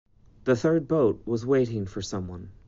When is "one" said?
2.27-2.49